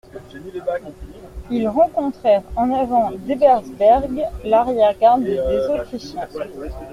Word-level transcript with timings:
Ils 1.51 1.67
rencontrèrent 1.67 2.41
en 2.55 2.71
avant 2.73 3.11
d'Ebersberg 3.11 4.23
l'arrière-garde 4.43 5.23
des 5.23 5.37
Autrichiens. 5.69 6.27